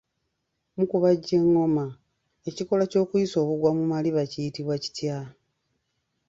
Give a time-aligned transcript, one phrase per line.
[0.75, 1.85] Mu kubajja engoma,
[2.49, 5.17] ekikolwa ky'okuyisa obugwa mu maliba kiyitibwa kitya?